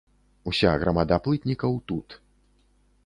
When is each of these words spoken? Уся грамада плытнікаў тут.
Уся 0.51 0.71
грамада 0.83 1.19
плытнікаў 1.27 1.79
тут. 1.93 2.19